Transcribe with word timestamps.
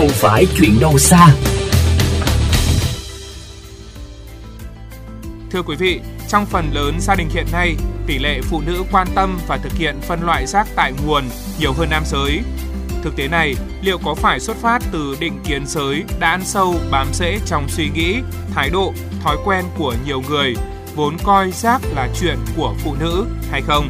không 0.00 0.08
phải 0.08 0.46
chuyện 0.56 0.80
đâu 0.80 0.98
xa. 0.98 1.28
Thưa 5.50 5.62
quý 5.62 5.76
vị, 5.76 6.00
trong 6.28 6.46
phần 6.46 6.70
lớn 6.72 6.96
gia 7.00 7.14
đình 7.14 7.28
hiện 7.28 7.46
nay, 7.52 7.76
tỷ 8.06 8.18
lệ 8.18 8.40
phụ 8.42 8.60
nữ 8.66 8.84
quan 8.92 9.06
tâm 9.14 9.38
và 9.46 9.56
thực 9.56 9.72
hiện 9.72 10.00
phân 10.00 10.22
loại 10.22 10.46
rác 10.46 10.68
tại 10.76 10.92
nguồn 11.06 11.24
nhiều 11.58 11.72
hơn 11.72 11.88
nam 11.90 12.02
giới. 12.06 12.40
Thực 13.02 13.16
tế 13.16 13.28
này 13.28 13.54
liệu 13.82 13.98
có 14.04 14.14
phải 14.14 14.40
xuất 14.40 14.56
phát 14.56 14.82
từ 14.92 15.16
định 15.20 15.40
kiến 15.44 15.66
giới 15.66 16.04
đã 16.20 16.30
ăn 16.30 16.44
sâu 16.44 16.74
bám 16.90 17.06
rễ 17.12 17.38
trong 17.46 17.68
suy 17.68 17.88
nghĩ, 17.94 18.18
thái 18.54 18.70
độ, 18.70 18.92
thói 19.22 19.36
quen 19.44 19.64
của 19.78 19.94
nhiều 20.06 20.22
người 20.28 20.54
vốn 20.96 21.16
coi 21.24 21.50
rác 21.50 21.80
là 21.94 22.08
chuyện 22.20 22.36
của 22.56 22.74
phụ 22.84 22.94
nữ 23.00 23.26
hay 23.50 23.62
không? 23.62 23.88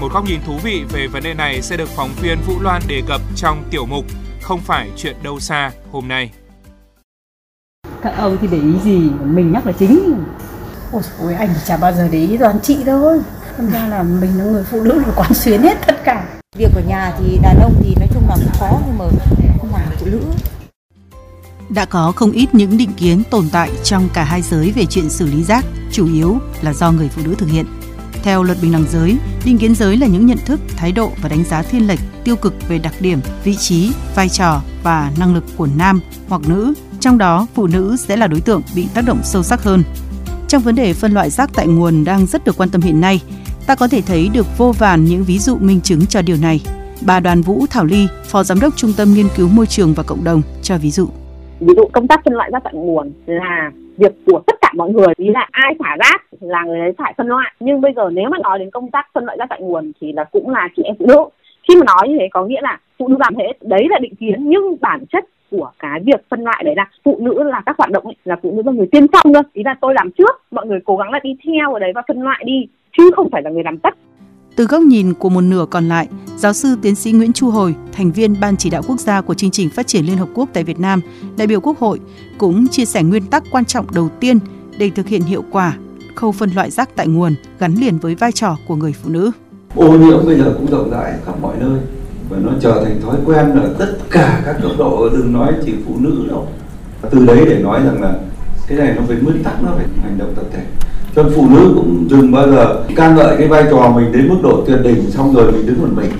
Một 0.00 0.12
góc 0.12 0.24
nhìn 0.24 0.40
thú 0.46 0.58
vị 0.62 0.84
về 0.92 1.06
vấn 1.06 1.22
đề 1.22 1.34
này 1.34 1.62
sẽ 1.62 1.76
được 1.76 1.88
phóng 1.96 2.10
viên 2.22 2.38
Vũ 2.46 2.60
Loan 2.60 2.82
đề 2.88 3.02
cập 3.08 3.20
trong 3.36 3.64
tiểu 3.70 3.86
mục 3.86 4.04
không 4.44 4.60
phải 4.60 4.90
chuyện 4.96 5.16
đâu 5.22 5.40
xa 5.40 5.70
hôm 5.92 6.08
nay. 6.08 6.30
Các 8.02 8.14
ông 8.16 8.38
thì 8.40 8.48
để 8.50 8.58
ý 8.58 8.72
gì, 8.84 9.10
mình 9.24 9.52
nhắc 9.52 9.66
là 9.66 9.72
chính. 9.72 10.24
Ôi 10.92 11.02
ôi 11.18 11.34
anh 11.34 11.54
chả 11.66 11.76
bao 11.76 11.92
giờ 11.92 12.08
để 12.12 12.18
ý 12.18 12.36
toàn 12.36 12.60
chị 12.62 12.78
thôi. 12.86 13.20
Thật 13.56 13.64
ra 13.72 13.88
là 13.88 14.02
mình 14.02 14.38
là 14.38 14.44
người 14.44 14.64
phụ 14.64 14.82
nữ 14.82 14.98
là 14.98 15.12
quán 15.16 15.34
xuyến 15.34 15.62
hết 15.62 15.78
tất 15.86 16.04
cả. 16.04 16.28
Việc 16.56 16.68
ở 16.74 16.82
nhà 16.88 17.14
thì 17.18 17.38
đàn 17.42 17.60
ông 17.62 17.74
thì 17.84 17.94
nói 17.98 18.08
chung 18.14 18.28
là 18.28 18.34
cũng 18.34 18.52
khó 18.60 18.80
nhưng 18.86 18.98
mà 18.98 19.04
không 19.58 19.70
phải 19.72 19.86
phụ 19.98 20.06
nữ. 20.06 20.20
Đã 21.68 21.84
có 21.84 22.12
không 22.16 22.32
ít 22.32 22.54
những 22.54 22.78
định 22.78 22.92
kiến 22.96 23.22
tồn 23.30 23.48
tại 23.52 23.70
trong 23.82 24.08
cả 24.14 24.24
hai 24.24 24.42
giới 24.42 24.72
về 24.76 24.84
chuyện 24.86 25.10
xử 25.10 25.26
lý 25.26 25.44
rác, 25.44 25.64
chủ 25.92 26.06
yếu 26.06 26.38
là 26.62 26.72
do 26.72 26.92
người 26.92 27.08
phụ 27.08 27.22
nữ 27.24 27.34
thực 27.38 27.48
hiện. 27.48 27.66
Theo 28.24 28.42
luật 28.42 28.58
bình 28.62 28.72
đẳng 28.72 28.84
giới, 28.88 29.16
định 29.44 29.58
kiến 29.58 29.74
giới 29.74 29.96
là 29.96 30.06
những 30.06 30.26
nhận 30.26 30.38
thức, 30.46 30.60
thái 30.76 30.92
độ 30.92 31.10
và 31.22 31.28
đánh 31.28 31.44
giá 31.44 31.62
thiên 31.62 31.86
lệch, 31.86 31.98
tiêu 32.24 32.36
cực 32.36 32.68
về 32.68 32.78
đặc 32.78 32.92
điểm, 33.00 33.18
vị 33.44 33.54
trí, 33.56 33.92
vai 34.14 34.28
trò 34.28 34.60
và 34.82 35.10
năng 35.18 35.34
lực 35.34 35.44
của 35.56 35.68
nam 35.78 36.00
hoặc 36.28 36.42
nữ, 36.48 36.74
trong 37.00 37.18
đó 37.18 37.46
phụ 37.54 37.66
nữ 37.66 37.96
sẽ 37.98 38.16
là 38.16 38.26
đối 38.26 38.40
tượng 38.40 38.62
bị 38.76 38.86
tác 38.94 39.04
động 39.06 39.18
sâu 39.22 39.42
sắc 39.42 39.62
hơn. 39.62 39.82
Trong 40.48 40.62
vấn 40.62 40.74
đề 40.74 40.92
phân 40.92 41.12
loại 41.12 41.30
rác 41.30 41.50
tại 41.54 41.66
nguồn 41.66 42.04
đang 42.04 42.26
rất 42.26 42.44
được 42.44 42.56
quan 42.56 42.68
tâm 42.68 42.80
hiện 42.80 43.00
nay, 43.00 43.20
ta 43.66 43.74
có 43.74 43.88
thể 43.88 44.00
thấy 44.00 44.30
được 44.32 44.46
vô 44.58 44.72
vàn 44.72 45.04
những 45.04 45.24
ví 45.24 45.38
dụ 45.38 45.56
minh 45.56 45.80
chứng 45.80 46.06
cho 46.06 46.22
điều 46.22 46.36
này. 46.42 46.60
Bà 47.06 47.20
Đoàn 47.20 47.40
Vũ 47.40 47.66
Thảo 47.70 47.84
Ly, 47.84 48.06
Phó 48.24 48.42
Giám 48.42 48.60
đốc 48.60 48.76
Trung 48.76 48.92
tâm 48.96 49.14
Nghiên 49.14 49.26
cứu 49.36 49.48
Môi 49.48 49.66
trường 49.66 49.94
và 49.94 50.02
Cộng 50.02 50.24
đồng 50.24 50.42
cho 50.62 50.78
ví 50.78 50.90
dụ. 50.90 51.08
Ví 51.60 51.74
dụ 51.76 51.84
công 51.92 52.08
tác 52.08 52.20
phân 52.24 52.34
loại 52.34 52.50
rác 52.52 52.60
tại 52.64 52.74
nguồn 52.74 53.12
là 53.26 53.70
việc 53.98 54.12
của 54.26 54.42
tất 54.46 54.54
cả 54.60 54.72
mọi 54.76 54.90
người 54.90 55.14
ý 55.16 55.24
là 55.34 55.48
ai 55.50 55.74
xả 55.78 55.96
rác 55.98 56.22
là 56.48 56.64
người 56.64 56.78
đấy 56.78 56.92
phải 56.98 57.14
phân 57.16 57.26
loại. 57.26 57.54
Nhưng 57.60 57.80
bây 57.80 57.92
giờ 57.96 58.10
nếu 58.12 58.30
mà 58.30 58.38
nói 58.42 58.58
đến 58.58 58.70
công 58.70 58.90
tác 58.90 59.06
phân 59.14 59.24
loại 59.24 59.36
rác 59.38 59.46
tại 59.50 59.60
nguồn 59.60 59.92
thì 60.00 60.12
là 60.12 60.24
cũng 60.24 60.50
là 60.50 60.68
chị 60.76 60.82
em 60.82 60.94
phụ 60.98 61.06
nữ. 61.06 61.18
Khi 61.68 61.76
mà 61.76 61.84
nói 61.86 62.08
như 62.08 62.16
thế 62.20 62.28
có 62.32 62.44
nghĩa 62.44 62.60
là 62.62 62.78
phụ 62.98 63.08
nữ 63.08 63.16
làm 63.18 63.34
thế 63.38 63.52
đấy 63.60 63.86
là 63.90 63.98
định 63.98 64.14
kiến. 64.14 64.48
Nhưng 64.48 64.76
bản 64.80 65.04
chất 65.12 65.24
của 65.50 65.70
cái 65.78 66.00
việc 66.00 66.24
phân 66.30 66.44
loại 66.44 66.62
đấy 66.64 66.74
là 66.76 66.88
phụ 67.04 67.18
nữ 67.20 67.42
là 67.42 67.62
các 67.66 67.78
hoạt 67.78 67.90
động 67.90 68.04
ấy, 68.04 68.16
là 68.24 68.36
phụ 68.42 68.52
nữ 68.56 68.62
là 68.66 68.72
người 68.72 68.86
tiên 68.92 69.06
phong 69.12 69.32
luôn. 69.32 69.44
ý 69.52 69.62
là 69.64 69.74
tôi 69.80 69.94
làm 69.94 70.10
trước 70.10 70.42
mọi 70.50 70.66
người 70.66 70.78
cố 70.84 70.96
gắng 70.96 71.10
là 71.10 71.18
đi 71.22 71.36
theo 71.44 71.72
ở 71.72 71.78
đấy 71.78 71.92
và 71.94 72.02
phân 72.08 72.22
loại 72.22 72.42
đi 72.46 72.66
chứ 72.96 73.10
không 73.16 73.30
phải 73.30 73.42
là 73.42 73.50
người 73.50 73.62
làm 73.62 73.78
tất. 73.78 73.94
Từ 74.56 74.64
góc 74.64 74.82
nhìn 74.82 75.14
của 75.14 75.28
một 75.28 75.40
nửa 75.40 75.66
còn 75.70 75.84
lại, 75.84 76.08
giáo 76.36 76.52
sư 76.52 76.76
tiến 76.82 76.94
sĩ 76.94 77.12
Nguyễn 77.12 77.32
Chu 77.32 77.50
Hồi, 77.50 77.74
thành 77.92 78.12
viên 78.12 78.34
Ban 78.40 78.56
chỉ 78.56 78.70
đạo 78.70 78.82
quốc 78.88 79.00
gia 79.00 79.20
của 79.20 79.34
chương 79.34 79.50
trình 79.50 79.68
phát 79.70 79.86
triển 79.86 80.04
Liên 80.04 80.16
Hợp 80.16 80.28
Quốc 80.34 80.48
tại 80.52 80.64
Việt 80.64 80.80
Nam, 80.80 81.00
đại 81.38 81.46
biểu 81.46 81.60
Quốc 81.60 81.78
hội, 81.78 82.00
cũng 82.38 82.66
chia 82.70 82.84
sẻ 82.84 83.02
nguyên 83.02 83.26
tắc 83.30 83.42
quan 83.50 83.64
trọng 83.64 83.86
đầu 83.94 84.08
tiên 84.20 84.38
để 84.78 84.90
thực 84.90 85.06
hiện 85.06 85.22
hiệu 85.22 85.44
quả 85.50 85.76
khâu 86.14 86.32
phân 86.32 86.50
loại 86.54 86.70
rác 86.70 86.88
tại 86.96 87.08
nguồn 87.08 87.34
gắn 87.58 87.74
liền 87.74 87.98
với 87.98 88.14
vai 88.14 88.32
trò 88.32 88.56
của 88.68 88.76
người 88.76 88.94
phụ 89.02 89.10
nữ. 89.10 89.30
Ô 89.76 89.98
nhiễm 89.98 90.26
bây 90.26 90.38
giờ 90.38 90.54
cũng 90.58 90.70
rộng 90.70 90.90
rãi 90.90 91.12
khắp 91.26 91.34
mọi 91.42 91.54
nơi 91.60 91.78
và 92.30 92.36
nó 92.42 92.50
trở 92.60 92.84
thành 92.84 93.00
thói 93.02 93.16
quen 93.24 93.50
ở 93.50 93.74
tất 93.78 93.96
cả 94.10 94.42
các 94.44 94.56
cấp 94.62 94.72
độ, 94.78 95.08
đừng 95.08 95.32
nói 95.32 95.52
chỉ 95.66 95.72
phụ 95.86 95.94
nữ 95.98 96.26
đâu. 96.28 96.48
Từ 97.10 97.26
đấy 97.26 97.46
để 97.48 97.58
nói 97.58 97.80
rằng 97.84 98.02
là 98.02 98.14
cái 98.66 98.78
này 98.78 98.94
nó 98.96 99.02
phải 99.08 99.16
nguyên 99.16 99.44
tắc, 99.44 99.62
nó 99.62 99.70
phải 99.76 99.86
hành 100.02 100.18
động 100.18 100.32
tập 100.36 100.44
thể 100.52 100.62
cho 101.16 101.24
phụ 101.36 101.48
nữ 101.48 101.72
cũng 101.74 102.06
đừng 102.10 102.32
bao 102.32 102.48
giờ 102.48 102.84
ca 102.96 103.14
ngợi 103.14 103.36
cái 103.38 103.48
vai 103.48 103.64
trò 103.70 103.92
mình 103.96 104.12
đến 104.12 104.28
mức 104.28 104.36
độ 104.42 104.64
tuyệt 104.66 104.78
đỉnh, 104.84 105.10
xong 105.10 105.34
rồi 105.34 105.52
mình 105.52 105.66
đứng 105.66 105.80
một 105.80 105.88
mình 105.96 106.10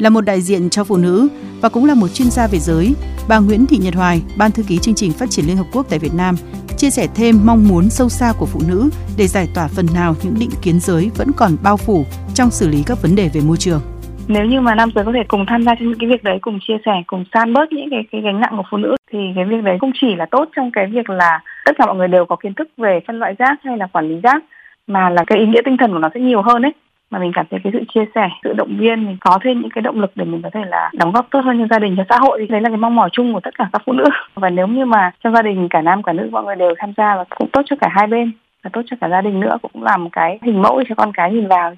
là 0.00 0.10
một 0.10 0.20
đại 0.20 0.40
diện 0.40 0.70
cho 0.70 0.84
phụ 0.84 0.96
nữ 0.96 1.28
và 1.62 1.68
cũng 1.68 1.84
là 1.84 1.94
một 1.94 2.08
chuyên 2.08 2.30
gia 2.30 2.46
về 2.46 2.58
giới, 2.58 2.94
bà 3.28 3.38
Nguyễn 3.38 3.66
Thị 3.66 3.76
Nhật 3.76 3.94
Hoài, 3.94 4.22
Ban 4.38 4.50
thư 4.50 4.62
ký 4.68 4.78
chương 4.78 4.94
trình 4.94 5.12
phát 5.12 5.30
triển 5.30 5.44
Liên 5.46 5.56
Hợp 5.56 5.66
Quốc 5.72 5.86
tại 5.90 5.98
Việt 5.98 6.14
Nam, 6.16 6.34
chia 6.76 6.90
sẻ 6.90 7.06
thêm 7.14 7.34
mong 7.44 7.68
muốn 7.68 7.90
sâu 7.90 8.08
xa 8.08 8.32
của 8.38 8.46
phụ 8.46 8.60
nữ 8.68 8.90
để 9.18 9.26
giải 9.26 9.48
tỏa 9.54 9.68
phần 9.68 9.86
nào 9.94 10.14
những 10.22 10.34
định 10.40 10.50
kiến 10.62 10.80
giới 10.80 11.10
vẫn 11.16 11.28
còn 11.36 11.50
bao 11.62 11.76
phủ 11.76 12.04
trong 12.34 12.50
xử 12.50 12.68
lý 12.68 12.82
các 12.86 13.02
vấn 13.02 13.16
đề 13.16 13.30
về 13.34 13.40
môi 13.46 13.56
trường. 13.56 13.80
Nếu 14.28 14.44
như 14.44 14.60
mà 14.60 14.74
nam 14.74 14.90
giới 14.94 15.04
có 15.04 15.12
thể 15.12 15.24
cùng 15.28 15.46
tham 15.46 15.64
gia 15.64 15.74
trong 15.74 15.88
những 15.88 15.98
cái 15.98 16.08
việc 16.08 16.24
đấy 16.24 16.38
cùng 16.40 16.58
chia 16.68 16.76
sẻ 16.84 16.92
cùng 17.06 17.24
san 17.32 17.52
bớt 17.52 17.72
những 17.72 17.90
cái 17.90 18.04
cái 18.12 18.20
gánh 18.20 18.40
nặng 18.40 18.52
của 18.56 18.62
phụ 18.70 18.76
nữ 18.76 18.96
thì 19.12 19.18
cái 19.34 19.44
việc 19.44 19.62
đấy 19.64 19.78
không 19.80 19.92
chỉ 20.00 20.14
là 20.16 20.26
tốt 20.30 20.48
trong 20.56 20.70
cái 20.72 20.86
việc 20.86 21.10
là 21.10 21.40
tất 21.64 21.72
cả 21.78 21.86
mọi 21.86 21.96
người 21.96 22.08
đều 22.08 22.24
có 22.24 22.36
kiến 22.36 22.54
thức 22.54 22.68
về 22.76 23.00
phân 23.06 23.18
loại 23.18 23.34
rác 23.38 23.58
hay 23.64 23.78
là 23.78 23.86
quản 23.86 24.08
lý 24.08 24.14
rác 24.22 24.44
mà 24.86 25.10
là 25.10 25.24
cái 25.26 25.38
ý 25.38 25.46
nghĩa 25.46 25.60
tinh 25.64 25.76
thần 25.80 25.92
của 25.92 25.98
nó 25.98 26.08
sẽ 26.14 26.20
nhiều 26.20 26.42
hơn 26.42 26.62
ấy 26.62 26.72
mà 27.10 27.18
mình 27.18 27.32
cảm 27.34 27.46
thấy 27.50 27.60
cái 27.64 27.72
sự 27.72 27.84
chia 27.94 28.04
sẻ, 28.14 28.28
sự 28.44 28.52
động 28.52 28.76
viên, 28.76 29.06
mình 29.06 29.16
có 29.20 29.38
thêm 29.42 29.60
những 29.60 29.70
cái 29.70 29.82
động 29.82 30.00
lực 30.00 30.12
để 30.14 30.24
mình 30.24 30.42
có 30.42 30.50
thể 30.52 30.60
là 30.68 30.90
đóng 30.94 31.12
góp 31.12 31.26
tốt 31.30 31.40
hơn 31.44 31.58
cho 31.58 31.66
gia 31.70 31.78
đình, 31.78 31.94
cho 31.96 32.04
xã 32.08 32.18
hội 32.20 32.38
thì 32.40 32.46
đấy 32.46 32.60
là 32.60 32.68
cái 32.68 32.76
mong 32.76 32.94
mỏi 32.96 33.08
chung 33.12 33.32
của 33.34 33.40
tất 33.40 33.58
cả 33.58 33.68
các 33.72 33.82
phụ 33.86 33.92
nữ. 33.92 34.04
Và 34.34 34.50
nếu 34.50 34.66
như 34.66 34.84
mà 34.84 35.10
trong 35.24 35.34
gia 35.34 35.42
đình 35.42 35.68
cả 35.70 35.82
nam, 35.82 36.02
cả 36.02 36.12
nữ, 36.12 36.28
mọi 36.32 36.44
người 36.44 36.56
đều 36.56 36.74
tham 36.78 36.92
gia 36.96 37.16
và 37.16 37.24
cũng 37.38 37.48
tốt 37.52 37.62
cho 37.64 37.76
cả 37.80 37.88
hai 37.90 38.06
bên 38.06 38.32
và 38.64 38.70
tốt 38.72 38.82
cho 38.86 38.96
cả 39.00 39.08
gia 39.08 39.20
đình 39.20 39.40
nữa 39.40 39.58
cũng 39.62 39.82
là 39.82 39.96
một 39.96 40.10
cái 40.12 40.38
hình 40.42 40.62
mẫu 40.62 40.82
cho 40.88 40.94
con 40.94 41.12
cái 41.12 41.32
nhìn 41.32 41.48
vào. 41.48 41.74